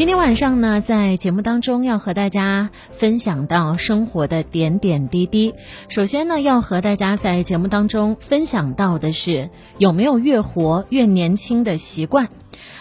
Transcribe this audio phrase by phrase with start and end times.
[0.00, 5.54] 今天晚上呢，在节目当中要和大家分享到生活的点点滴滴。
[5.90, 12.30] 首先呢，要和大家在节目当中分享到的是有没有越活越年轻的习惯。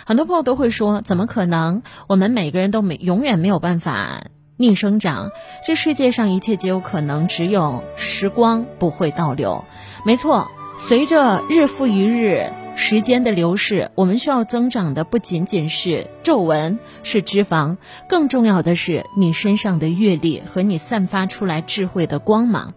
[0.05, 1.81] 很多朋友都会说，怎么可能？
[2.07, 4.23] 我们每个人都没永远没有办法
[4.55, 5.31] 逆生长。
[5.67, 9.65] 这世界上一切皆有可能，只有时光不会倒流。
[10.05, 12.53] 没错，随着日复一日。
[12.81, 17.75] 时间的流逝，我们需要增长的不仅仅是皱纹、是脂肪，
[18.07, 22.73] 更重要的是你身上的阅历和你散发出来智慧的光芒。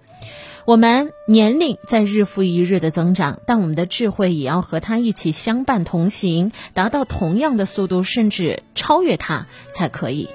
[0.67, 10.29] 我们年龄在日复一日的增长，但我们的智慧也要和它一起相伴同行，达到同样的速度，甚至超越它才可以。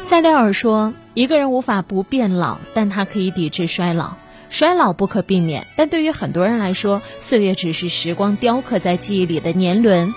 [0.00, 4.14] 塞缪尔说：“一个人无法不变老，但他可以抵制衰老。”
[4.54, 10.14] 衰老不可避免，但对于很多人来说，岁月只是时光雕刻在记忆里的年轮，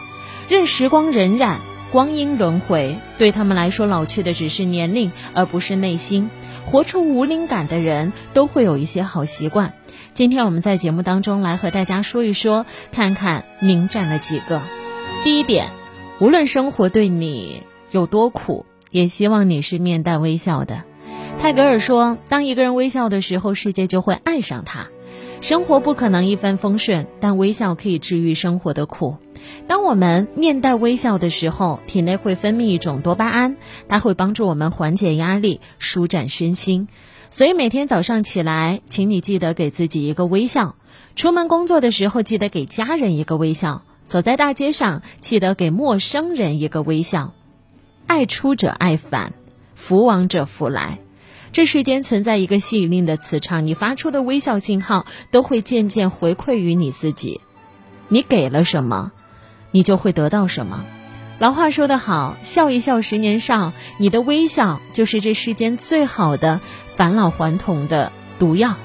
[0.48, 1.56] 任时光荏苒，
[1.92, 3.00] 光阴轮回。
[3.18, 6.30] 对他们来说，老去的只是年龄，而不是内心。
[6.68, 9.74] 活出无灵感的人，都会有一些好习惯。
[10.14, 14.62] 今天我们在节目当中来和大家说一说，看看您占了几个。
[15.24, 15.72] 第一点，
[16.20, 20.84] 无论生活对你有多苦，也希望你是面带微笑的。
[21.40, 24.88] 泰戈尔说：“当一个人微笑的时候，世界就会爱上他。
[25.40, 29.16] 生活不可能一帆风顺，但微笑可以治愈生活的苦。
[29.68, 33.56] 当我们面带微笑的时候，体内会分泌一种多巴胺，
[33.88, 36.90] 它会帮助我们缓解压力、舒展身心。
[37.30, 40.76] 所以每天早上起来，请你记得给自己一个微笑；
[41.16, 47.32] 出门工作的时候，记得给家人一个微笑；走在大街上，记得给陌生人一个微笑。
[48.06, 49.34] 爱出者爱返，
[49.76, 51.00] 福往者福来。”
[51.58, 57.42] 这世间存在一个吸引力的磁场，你发出的微笑信号都会渐渐回馈于你自己。
[58.10, 59.12] 你给了什么，
[59.72, 60.86] 你就会得到什么。
[61.40, 68.76] 老话说得好，笑一笑十年少，你的微笑就是这世间最好的返老还童的毒药。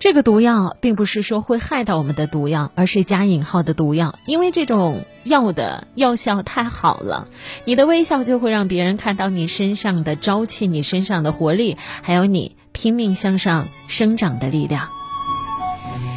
[0.00, 7.28] 这个毒药并不是说会害到我们的毒药，而是加引号的毒药，因为这种药的药效太好了，
[7.66, 14.88] 你的微笑就会让别人看到你身上的朝气、你身上的活力，还有你拼命向上生长的力量。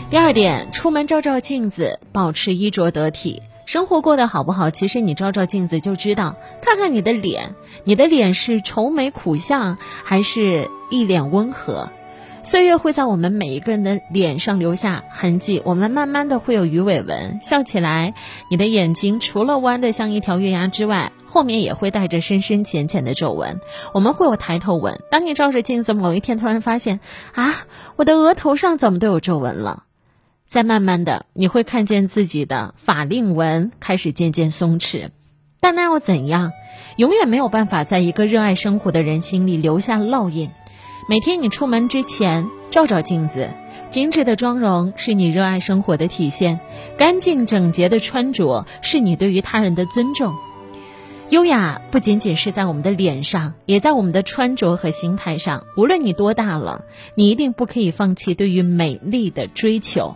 [0.10, 4.70] 第二点，出门照照镜子，保持衣着得体，生活过得好不好？
[4.70, 11.90] 其实你照照镜子就知道，看看你的脸，你的脸是愁眉苦相，还是一脸温和？
[12.46, 17.40] 岁月会在我们每一个人的脸上留下痕迹，我们慢慢的会有鱼尾纹。
[17.42, 18.14] 笑起来，
[18.50, 23.62] 你的眼睛除了弯的像一条月牙之外，后面也会带着深深浅浅的皱纹。
[23.94, 25.00] 我们会有抬头纹。
[25.10, 27.00] 当你照着镜子，某一天突然发现，
[27.34, 27.56] 啊，
[27.96, 29.84] 我的额头上怎么都有皱纹了？
[30.46, 35.12] 再慢慢的，你会看见自己的法令纹开始渐渐松弛。
[35.62, 36.52] 但那又怎样？
[36.98, 40.52] 永远没有办法在一个热爱生活的人心里留下烙印。
[41.10, 43.50] 每天你出门之前照照镜子，
[43.90, 46.62] 精致的妆容是你热爱生活的体现，
[46.98, 50.34] 干净整洁的穿着是你对于他人的尊重。
[51.30, 55.66] 优雅不仅仅是在我们的脸上，也在我们的穿着和心态上。
[55.76, 60.16] 无论你多大了，你一定不可以放弃对于美丽的追求。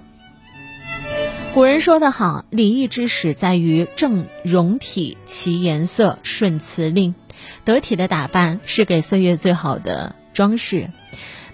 [1.53, 7.13] 古人说得好，礼义之始在于正容体，其颜色顺辞令。
[7.65, 10.15] 得体的打扮是给岁月最好的。
[10.37, 10.91] 装饰，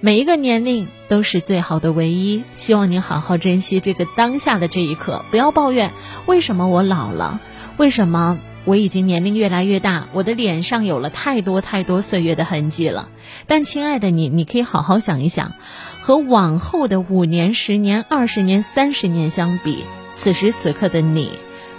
[0.01, 2.44] 每一个年龄都是最好的唯一。
[2.55, 5.94] 希望你好好珍惜这个当下的这一刻，不要抱怨
[6.25, 7.39] 为什么我老了，
[7.77, 13.07] 为什么我已经年龄越来越大，我的脸上有了太多太多岁月的痕迹了。
[13.47, 15.53] 但亲爱的你，你可以好好想一想，
[16.01, 21.31] 和往后的五年、十年、二十年、三十年相比，此时此刻的你，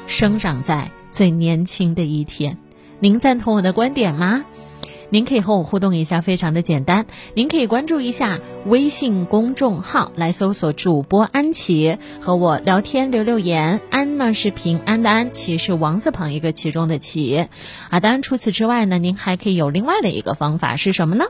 [0.07, 2.57] 生长在最年轻的一天。
[2.99, 4.47] 您赞同我的观点吗？
[5.15, 7.07] 您可以和我互动一下，非常的简单。
[7.35, 13.81] 您可以关注一下微信公众号，来搜索主播安琪，和我聊天留留言。
[13.91, 17.47] 安呢是平安的安，琪是王字旁一个其中的琪。
[17.91, 21.27] 啊，当然除此之外呢，您还可以有另外的一个方法是什么呢？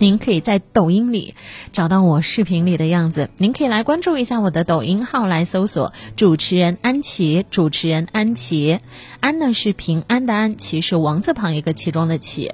[0.00, 1.34] 您可以在抖音里
[1.72, 8.80] 找到我视频里的样子，您可以来关注一下我的抖音号，来搜索主持人安琪，主持人安琪，
[9.20, 12.52] 安呢是平安的安，琪是王字旁一个其中的琪。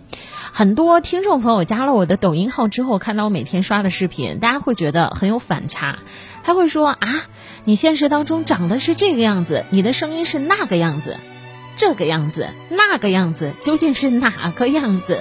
[0.52, 6.00] 很多听众朋友加了我的抖音号之后，看到我每天刷的视频，大家会觉得很有反差，
[6.42, 7.28] 他会说啊，
[7.62, 11.16] 你现实当中长得是这个样子，你的声音是那个样子，
[11.76, 15.20] 这个样子，那个样子，究竟是哪个样子？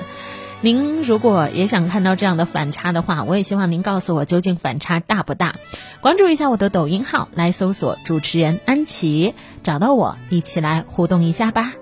[0.65, 5.57] 您如果也想看到这样的反差的话，我也希望您告诉我究竟反差大不大。
[6.01, 11.75] 关注一下我的抖音号，来搜索主持人安琪，找到我，一起来互动一下吧。